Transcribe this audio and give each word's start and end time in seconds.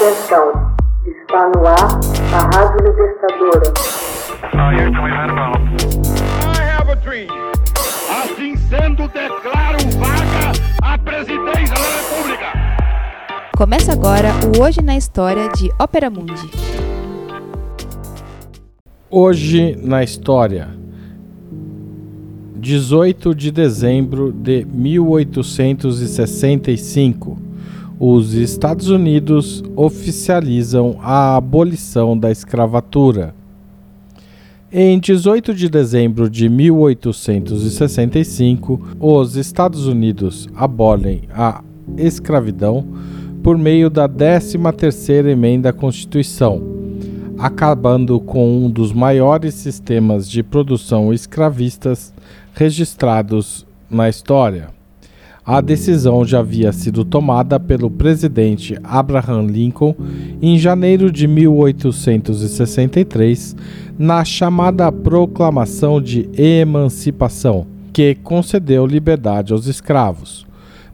Atenção, 0.00 0.48
está 1.04 1.52
no 1.54 1.60
ar 1.66 2.00
a 2.32 2.40
Rádio 2.56 2.80
Libertadora. 2.86 3.68
Assim 8.08 8.56
sendo, 8.56 9.06
declaro 9.08 9.76
vaga 9.98 10.52
a 10.82 10.96
presidência 10.96 11.74
da 11.74 11.82
República. 11.98 12.46
Começa 13.54 13.92
agora 13.92 14.30
o 14.56 14.62
Hoje 14.62 14.80
na 14.80 14.96
História 14.96 15.50
de 15.50 15.70
Ópera 15.78 16.08
Mundi. 16.08 16.50
Hoje 19.10 19.76
na 19.84 20.02
História. 20.02 20.70
18 22.56 23.34
de 23.34 23.50
dezembro 23.50 24.32
de 24.32 24.64
1865 24.64 27.49
os 28.02 28.32
Estados 28.32 28.88
Unidos 28.88 29.62
oficializam 29.76 30.98
a 31.02 31.36
abolição 31.36 32.16
da 32.16 32.30
escravatura. 32.30 33.34
Em 34.72 34.98
18 34.98 35.52
de 35.52 35.68
dezembro 35.68 36.30
de 36.30 36.48
1865, 36.48 38.96
os 38.98 39.36
Estados 39.36 39.86
Unidos 39.86 40.48
abolem 40.56 41.24
a 41.30 41.62
escravidão 41.98 42.86
por 43.42 43.58
meio 43.58 43.90
da 43.90 44.08
13ª 44.08 45.26
emenda 45.26 45.68
à 45.68 45.72
Constituição, 45.72 46.62
acabando 47.36 48.18
com 48.18 48.64
um 48.64 48.70
dos 48.70 48.94
maiores 48.94 49.52
sistemas 49.52 50.26
de 50.26 50.42
produção 50.42 51.12
escravistas 51.12 52.14
registrados 52.54 53.66
na 53.90 54.08
história. 54.08 54.79
A 55.52 55.60
decisão 55.60 56.24
já 56.24 56.38
havia 56.38 56.72
sido 56.72 57.04
tomada 57.04 57.58
pelo 57.58 57.90
presidente 57.90 58.78
Abraham 58.84 59.48
Lincoln 59.48 59.96
em 60.40 60.56
janeiro 60.56 61.10
de 61.10 61.26
1863, 61.26 63.56
na 63.98 64.24
chamada 64.24 64.92
Proclamação 64.92 66.00
de 66.00 66.30
Emancipação, 66.40 67.66
que 67.92 68.14
concedeu 68.14 68.86
liberdade 68.86 69.52
aos 69.52 69.66
escravos. 69.66 70.46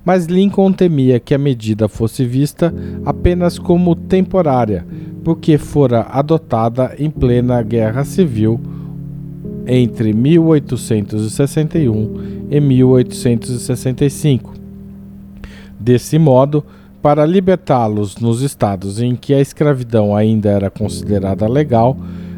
Mas 0.03 0.25
Lincoln 0.25 0.73
temia 0.73 1.21
que 1.21 1.35
a 1.35 1.39
medida 1.39 1.87
fosse 1.87 2.25
vista 2.25 2.73
apenas 3.05 3.59
como 3.59 3.95
temporária, 3.95 4.87
porque 5.23 5.59
fora 5.59 6.07
adotada 6.09 6.95
em 6.99 7.11
plena 7.11 7.61
Guerra 7.61 8.07
Civil 8.07 8.59
entre 9.67 10.13
1861 10.13 12.47
e 12.51 12.61
1865. 12.61 14.55
Desse 15.79 16.19
modo, 16.19 16.65
para 17.03 17.27
libertá-los 17.27 18.17
nos 18.17 18.41
estados 18.43 19.01
em 19.01 19.15
que 19.15 19.33
a 19.35 19.41
escravidão 19.41 20.17
ainda 20.17 20.49
era 20.49 20.71
considerada 20.71 21.47
legal, 21.49 21.97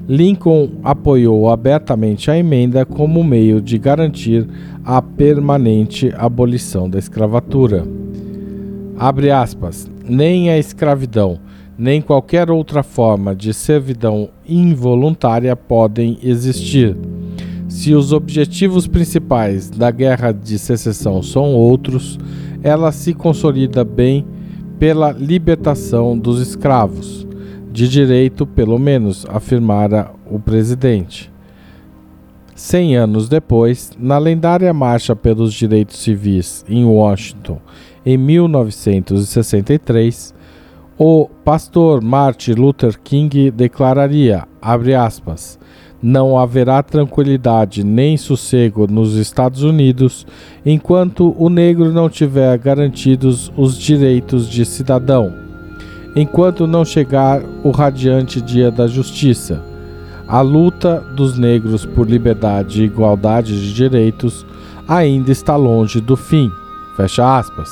Lincoln 0.09 0.71
apoiou 0.83 1.49
abertamente 1.51 2.31
a 2.31 2.39
emenda 2.39 2.85
como 2.85 3.23
meio 3.23 3.61
de 3.61 3.79
garantir 3.79 4.49
a 4.85 5.01
permanente 5.03 6.13
abolição 6.17 6.89
da 6.89 6.99
escravatura. 6.99 7.87
Abre 8.99 9.31
aspas, 9.31 9.89
nem 10.03 10.51
a 10.51 10.59
escravidão, 10.59 11.39
nem 11.79 12.01
qualquer 12.01 12.51
outra 12.51 12.83
forma 12.83 13.37
de 13.37 13.55
servidão 13.55 14.31
involuntária 14.47 15.55
podem 15.55 16.19
existir 16.23 16.97
se 17.79 17.95
os 17.95 18.13
objetivos 18.13 18.87
principais 18.89 19.71
da 19.71 19.93
Guerra 19.93 20.33
de 20.33 20.59
Secessão 20.59 21.23
são 21.23 21.55
outros, 21.55 22.19
ela 22.61 22.91
se 22.91 23.15
consolida 23.15 23.85
bem 23.85 24.27
pela 24.81 25.13
libertação 25.13 26.19
dos 26.19 26.41
escravos, 26.41 27.25
de 27.71 27.89
direito, 27.89 28.45
pelo 28.45 28.81
menos, 28.81 29.25
afirmara 29.29 30.11
o 30.29 30.41
presidente. 30.41 31.33
Cem 32.53 32.97
anos 32.97 33.29
depois, 33.29 33.93
na 33.97 34.19
lendária 34.19 34.75
Marcha 34.75 35.15
pelos 35.15 35.55
Direitos 35.55 35.99
Civis 35.99 36.65
em 36.69 36.85
Washington, 36.85 37.61
em 38.05 38.19
1963, 38.19 40.35
o 40.99 41.29
pastor 41.45 42.03
Martin 42.03 42.55
Luther 42.55 42.99
King 43.01 43.53
declararia, 43.53 44.49
abre 44.61 44.97
aspas, 44.97 45.61
não 46.03 46.39
haverá 46.39 46.83
tranquilidade 46.83 47.83
nem 47.83 48.17
sossego 48.17 48.87
nos 48.87 49.15
Estados 49.15 49.63
Unidos 49.63 50.27
enquanto 50.65 51.35
o 51.37 51.49
negro 51.49 51.93
não 51.93 52.09
tiver 52.09 52.57
garantidos 52.59 53.53
os 53.57 53.77
direitos 53.77 54.49
de 54.49 54.65
cidadão, 54.65 55.33
enquanto 56.15 56.67
não 56.67 56.85
chegar 56.85 57.43
o 57.65 57.71
radiante 57.71 58.41
dia 58.41 58.71
da 58.71 58.87
justiça. 58.87 59.63
A 60.29 60.41
luta 60.41 61.01
dos 61.17 61.39
negros 61.39 61.87
por 61.87 62.09
liberdade 62.09 62.83
e 62.83 62.85
igualdade 62.85 63.59
de 63.61 63.73
direitos 63.73 64.47
ainda 64.87 65.33
está 65.33 65.57
longe 65.57 66.01
do 66.01 66.17
fim. 66.17 66.51
Fecha 66.97 67.39
aspas. 67.39 67.71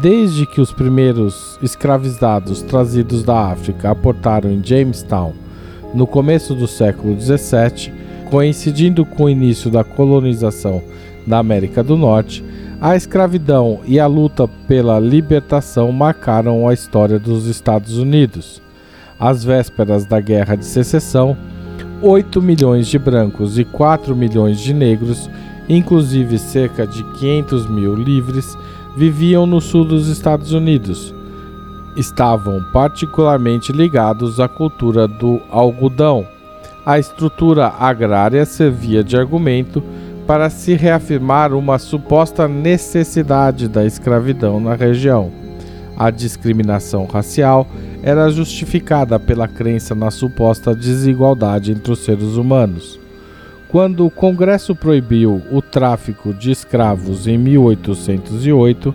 Desde 0.00 0.46
que 0.46 0.60
os 0.60 0.72
primeiros 0.72 1.58
escravizados 1.62 2.62
trazidos 2.62 3.22
da 3.22 3.52
África 3.52 3.90
aportaram 3.90 4.50
em 4.50 4.64
Jamestown 4.64 5.43
no 5.94 6.06
começo 6.06 6.54
do 6.54 6.66
século 6.66 7.18
XVII, 7.18 7.92
coincidindo 8.28 9.06
com 9.06 9.24
o 9.24 9.30
início 9.30 9.70
da 9.70 9.84
colonização 9.84 10.82
da 11.26 11.38
América 11.38 11.82
do 11.82 11.96
Norte, 11.96 12.44
a 12.80 12.96
escravidão 12.96 13.80
e 13.86 14.00
a 14.00 14.06
luta 14.06 14.48
pela 14.68 14.98
libertação 14.98 15.90
marcaram 15.92 16.68
a 16.68 16.74
história 16.74 17.18
dos 17.18 17.46
Estados 17.46 17.96
Unidos. 17.96 18.60
Às 19.18 19.44
vésperas 19.44 20.04
da 20.04 20.20
Guerra 20.20 20.56
de 20.56 20.64
Secessão, 20.64 21.36
8 22.02 22.42
milhões 22.42 22.88
de 22.88 22.98
brancos 22.98 23.58
e 23.58 23.64
4 23.64 24.14
milhões 24.14 24.60
de 24.60 24.74
negros, 24.74 25.30
inclusive 25.68 26.38
cerca 26.38 26.86
de 26.86 27.02
500 27.18 27.70
mil 27.70 27.94
livres, 27.94 28.58
viviam 28.96 29.46
no 29.46 29.60
sul 29.60 29.84
dos 29.84 30.08
Estados 30.08 30.52
Unidos, 30.52 31.13
estavam 31.96 32.62
particularmente 32.72 33.72
ligados 33.72 34.40
à 34.40 34.48
cultura 34.48 35.06
do 35.06 35.40
algodão. 35.50 36.26
A 36.84 36.98
estrutura 36.98 37.72
agrária 37.78 38.44
servia 38.44 39.02
de 39.02 39.16
argumento 39.16 39.82
para 40.26 40.50
se 40.50 40.74
reafirmar 40.74 41.52
uma 41.52 41.78
suposta 41.78 42.48
necessidade 42.48 43.68
da 43.68 43.84
escravidão 43.84 44.60
na 44.60 44.74
região. 44.74 45.30
A 45.96 46.10
discriminação 46.10 47.06
racial 47.06 47.66
era 48.02 48.28
justificada 48.30 49.18
pela 49.18 49.46
crença 49.46 49.94
na 49.94 50.10
suposta 50.10 50.74
desigualdade 50.74 51.72
entre 51.72 51.92
os 51.92 52.00
seres 52.00 52.36
humanos. 52.36 52.98
Quando 53.68 54.06
o 54.06 54.10
Congresso 54.10 54.74
proibiu 54.74 55.42
o 55.50 55.60
tráfico 55.60 56.32
de 56.32 56.50
escravos 56.50 57.26
em 57.26 57.36
1808, 57.38 58.94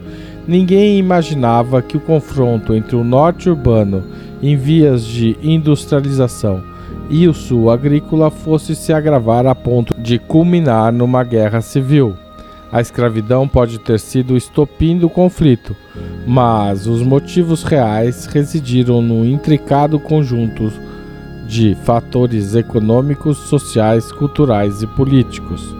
Ninguém 0.50 0.98
imaginava 0.98 1.80
que 1.80 1.96
o 1.96 2.00
confronto 2.00 2.74
entre 2.74 2.96
o 2.96 3.04
norte 3.04 3.48
urbano 3.48 4.04
em 4.42 4.58
vias 4.58 5.06
de 5.06 5.38
industrialização 5.44 6.64
e 7.08 7.28
o 7.28 7.36
sul 7.36 7.70
agrícola 7.70 8.32
fosse 8.32 8.74
se 8.74 8.92
agravar 8.92 9.46
a 9.46 9.54
ponto 9.54 9.94
de 10.02 10.18
culminar 10.18 10.92
numa 10.92 11.24
guerra 11.24 11.62
civil. 11.62 12.16
A 12.72 12.82
escravidão 12.82 13.48
pode 13.48 13.78
ter 13.78 14.00
sido 14.00 14.34
o 14.34 14.38
estopim 14.38 14.98
do 14.98 15.08
conflito, 15.08 15.76
mas 16.26 16.88
os 16.88 17.04
motivos 17.04 17.62
reais 17.62 18.26
residiram 18.26 19.04
no 19.04 19.24
intricado 19.24 20.00
conjunto 20.00 20.74
de 21.48 21.76
fatores 21.84 22.56
econômicos, 22.56 23.38
sociais, 23.38 24.12
culturais 24.12 24.82
e 24.82 24.88
políticos. 24.88 25.76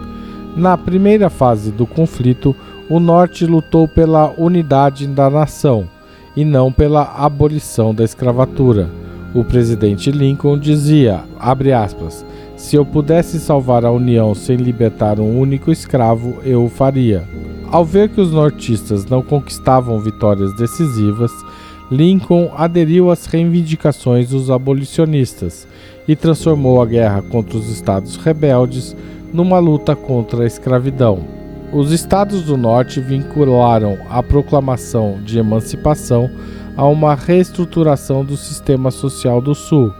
Na 0.56 0.76
primeira 0.76 1.28
fase 1.28 1.72
do 1.72 1.86
conflito, 1.86 2.54
o 2.90 2.98
Norte 2.98 3.46
lutou 3.46 3.86
pela 3.86 4.34
unidade 4.36 5.06
da 5.06 5.30
nação 5.30 5.88
e 6.36 6.44
não 6.44 6.72
pela 6.72 7.04
abolição 7.04 7.94
da 7.94 8.02
escravatura. 8.02 8.90
O 9.32 9.44
presidente 9.44 10.10
Lincoln 10.10 10.58
dizia, 10.58 11.22
aspas, 11.38 12.26
se 12.56 12.74
eu 12.74 12.84
pudesse 12.84 13.38
salvar 13.38 13.84
a 13.84 13.92
União 13.92 14.34
sem 14.34 14.56
libertar 14.56 15.20
um 15.20 15.38
único 15.38 15.70
escravo, 15.70 16.38
eu 16.44 16.64
o 16.64 16.68
faria. 16.68 17.22
Ao 17.70 17.84
ver 17.84 18.08
que 18.08 18.20
os 18.20 18.32
nortistas 18.32 19.06
não 19.06 19.22
conquistavam 19.22 20.00
vitórias 20.00 20.52
decisivas, 20.56 21.30
Lincoln 21.92 22.50
aderiu 22.56 23.08
às 23.08 23.24
reivindicações 23.26 24.30
dos 24.30 24.50
abolicionistas 24.50 25.64
e 26.08 26.16
transformou 26.16 26.82
a 26.82 26.86
guerra 26.86 27.22
contra 27.22 27.56
os 27.56 27.70
estados 27.70 28.16
rebeldes 28.16 28.96
numa 29.32 29.60
luta 29.60 29.94
contra 29.94 30.42
a 30.42 30.46
escravidão. 30.46 31.39
Os 31.72 31.92
estados 31.92 32.42
do 32.42 32.56
norte 32.56 33.00
vincularam 33.00 33.96
a 34.10 34.20
proclamação 34.24 35.20
de 35.24 35.38
emancipação 35.38 36.28
a 36.76 36.84
uma 36.84 37.14
reestruturação 37.14 38.24
do 38.24 38.36
sistema 38.36 38.90
social 38.90 39.40
do 39.40 39.54
sul. 39.54 39.92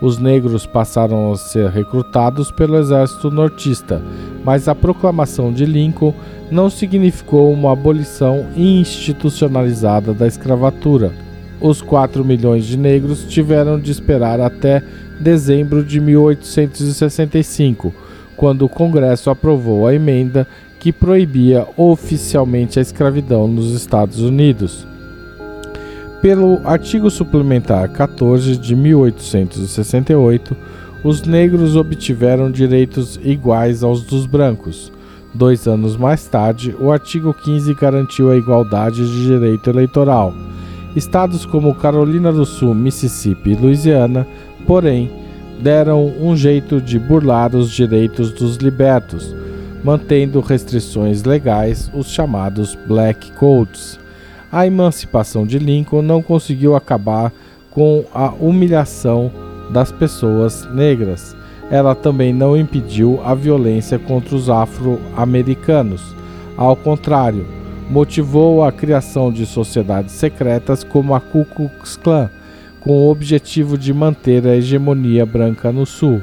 Os 0.00 0.18
negros 0.18 0.66
passaram 0.66 1.32
a 1.32 1.36
ser 1.36 1.68
recrutados 1.68 2.52
pelo 2.52 2.76
exército 2.76 3.28
nortista, 3.28 4.00
mas 4.44 4.68
a 4.68 4.74
proclamação 4.74 5.52
de 5.52 5.64
Lincoln 5.64 6.14
não 6.48 6.70
significou 6.70 7.52
uma 7.52 7.72
abolição 7.72 8.46
institucionalizada 8.56 10.14
da 10.14 10.28
escravatura. 10.28 11.12
os 11.60 11.82
4 11.82 12.24
milhões 12.24 12.64
de 12.64 12.78
negros 12.78 13.24
tiveram 13.24 13.78
de 13.78 13.90
esperar 13.90 14.40
até 14.40 14.82
dezembro 15.20 15.84
de 15.84 16.00
1865, 16.00 17.92
quando 18.34 18.64
o 18.64 18.68
Congresso 18.68 19.28
aprovou 19.28 19.86
a 19.86 19.94
emenda 19.94 20.46
que 20.80 20.90
proibia 20.90 21.68
oficialmente 21.76 22.78
a 22.78 22.82
escravidão 22.82 23.46
nos 23.46 23.72
Estados 23.72 24.20
Unidos. 24.20 24.86
Pelo 26.22 26.58
artigo 26.64 27.10
suplementar 27.10 27.88
14 27.90 28.56
de 28.56 28.74
1868, 28.74 30.56
os 31.04 31.22
negros 31.22 31.76
obtiveram 31.76 32.50
direitos 32.50 33.20
iguais 33.22 33.82
aos 33.82 34.02
dos 34.04 34.26
brancos. 34.26 34.90
Dois 35.34 35.68
anos 35.68 35.96
mais 35.96 36.26
tarde, 36.26 36.74
o 36.80 36.90
artigo 36.90 37.32
15 37.32 37.74
garantiu 37.74 38.30
a 38.30 38.36
igualdade 38.36 39.06
de 39.06 39.26
direito 39.26 39.70
eleitoral. 39.70 40.34
Estados 40.96 41.46
como 41.46 41.74
Carolina 41.74 42.32
do 42.32 42.44
Sul, 42.44 42.74
Mississippi 42.74 43.50
e 43.50 43.54
Louisiana, 43.54 44.26
porém, 44.66 45.10
deram 45.62 46.06
um 46.20 46.34
jeito 46.36 46.80
de 46.80 46.98
burlar 46.98 47.54
os 47.54 47.70
direitos 47.70 48.32
dos 48.32 48.56
libertos, 48.56 49.34
mantendo 49.82 50.40
restrições 50.40 51.22
legais, 51.24 51.90
os 51.94 52.10
chamados 52.10 52.76
Black 52.86 53.32
Codes. 53.32 53.98
A 54.52 54.66
emancipação 54.66 55.46
de 55.46 55.58
Lincoln 55.58 56.02
não 56.02 56.22
conseguiu 56.22 56.74
acabar 56.74 57.32
com 57.70 58.04
a 58.12 58.30
humilhação 58.30 59.30
das 59.70 59.92
pessoas 59.92 60.68
negras. 60.72 61.36
Ela 61.70 61.94
também 61.94 62.32
não 62.32 62.56
impediu 62.56 63.20
a 63.24 63.34
violência 63.34 63.98
contra 63.98 64.34
os 64.34 64.50
afro-americanos. 64.50 66.02
Ao 66.56 66.74
contrário, 66.74 67.46
motivou 67.88 68.64
a 68.64 68.72
criação 68.72 69.32
de 69.32 69.46
sociedades 69.46 70.12
secretas 70.14 70.82
como 70.82 71.14
a 71.14 71.20
Ku 71.20 71.44
Klux 71.44 71.96
Klan, 71.96 72.28
com 72.80 72.92
o 72.92 73.10
objetivo 73.10 73.78
de 73.78 73.92
manter 73.92 74.46
a 74.46 74.56
hegemonia 74.56 75.24
branca 75.24 75.70
no 75.70 75.86
Sul. 75.86 76.22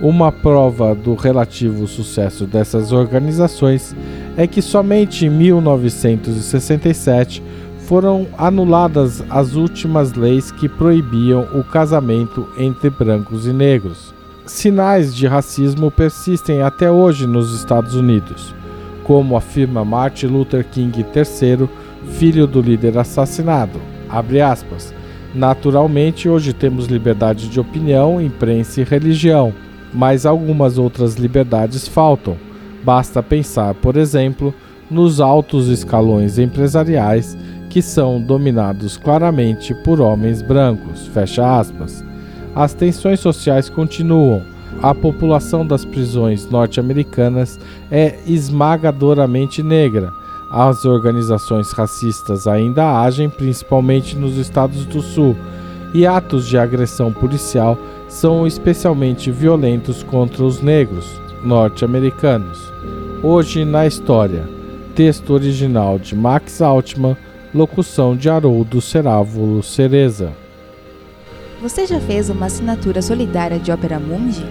Uma 0.00 0.30
prova 0.30 0.94
do 0.94 1.16
relativo 1.16 1.88
sucesso 1.88 2.46
dessas 2.46 2.92
organizações 2.92 3.96
é 4.36 4.46
que 4.46 4.62
somente 4.62 5.26
em 5.26 5.30
1967 5.30 7.42
foram 7.80 8.28
anuladas 8.38 9.24
as 9.28 9.56
últimas 9.56 10.12
leis 10.12 10.52
que 10.52 10.68
proibiam 10.68 11.48
o 11.52 11.64
casamento 11.64 12.48
entre 12.56 12.90
brancos 12.90 13.48
e 13.48 13.52
negros. 13.52 14.14
Sinais 14.46 15.12
de 15.12 15.26
racismo 15.26 15.90
persistem 15.90 16.62
até 16.62 16.88
hoje 16.88 17.26
nos 17.26 17.52
Estados 17.52 17.96
Unidos, 17.96 18.54
como 19.02 19.36
afirma 19.36 19.84
Martin 19.84 20.26
Luther 20.26 20.64
King 20.64 20.96
III, 21.00 21.68
filho 22.12 22.46
do 22.46 22.62
líder 22.62 22.96
assassinado. 22.98 23.80
Naturalmente, 25.34 26.28
hoje 26.28 26.52
temos 26.52 26.86
liberdade 26.86 27.48
de 27.48 27.58
opinião, 27.58 28.20
imprensa 28.20 28.80
e 28.80 28.84
religião, 28.84 29.52
mas 29.92 30.26
algumas 30.26 30.78
outras 30.78 31.16
liberdades 31.16 31.86
faltam. 31.88 32.36
Basta 32.84 33.22
pensar, 33.22 33.74
por 33.74 33.96
exemplo, 33.96 34.54
nos 34.90 35.20
altos 35.20 35.68
escalões 35.68 36.38
empresariais 36.38 37.36
que 37.68 37.82
são 37.82 38.20
dominados 38.20 38.96
claramente 38.96 39.74
por 39.84 40.00
homens 40.00 40.40
brancos. 40.40 41.06
Fecha 41.08 41.58
aspas. 41.58 42.04
As 42.54 42.72
tensões 42.72 43.20
sociais 43.20 43.68
continuam. 43.68 44.42
A 44.82 44.94
população 44.94 45.66
das 45.66 45.84
prisões 45.84 46.48
norte-americanas 46.48 47.58
é 47.90 48.18
esmagadoramente 48.26 49.62
negra. 49.62 50.10
As 50.50 50.84
organizações 50.84 51.72
racistas 51.72 52.46
ainda 52.46 53.02
agem, 53.02 53.28
principalmente 53.28 54.16
nos 54.16 54.36
estados 54.38 54.86
do 54.86 55.02
sul, 55.02 55.36
e 55.92 56.06
atos 56.06 56.46
de 56.46 56.56
agressão 56.56 57.12
policial 57.12 57.78
são 58.08 58.46
especialmente 58.46 59.30
violentos 59.30 60.02
contra 60.02 60.42
os 60.42 60.62
negros 60.62 61.20
norte-americanos. 61.44 62.58
Hoje 63.22 63.64
na 63.64 63.86
história. 63.86 64.44
Texto 64.94 65.32
original 65.32 65.98
de 65.98 66.14
Max 66.16 66.60
Altman 66.60 67.16
Locução 67.54 68.16
de 68.16 68.28
Haroldo 68.28 68.80
Cerávulo 68.80 69.62
Cereza. 69.62 70.32
Você 71.62 71.86
já 71.86 72.00
fez 72.00 72.28
uma 72.30 72.46
assinatura 72.46 73.00
solidária 73.00 73.58
de 73.58 73.70
Opera 73.70 74.00
Mundi? 74.00 74.44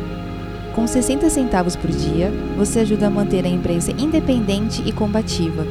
Com 0.73 0.87
60 0.87 1.29
centavos 1.29 1.75
por 1.75 1.89
dia, 1.89 2.31
você 2.55 2.81
ajuda 2.81 3.07
a 3.07 3.09
manter 3.09 3.43
a 3.45 3.49
imprensa 3.49 3.91
independente 3.91 4.83
e 4.85 4.91
combativa. 4.91 5.65